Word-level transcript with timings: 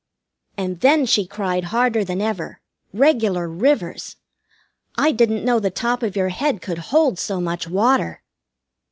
And 0.57 0.79
then 0.79 1.05
she 1.05 1.27
cried 1.27 1.65
harder 1.65 2.03
than 2.03 2.21
ever. 2.21 2.59
Regular 2.91 3.47
rivers. 3.47 4.15
I 4.97 5.11
didn't 5.11 5.45
know 5.45 5.59
the 5.59 5.69
top 5.69 6.01
of 6.01 6.15
your 6.15 6.29
head 6.29 6.59
could 6.59 6.79
hold 6.89 7.19
so 7.19 7.39
much 7.39 7.67
water. 7.67 8.23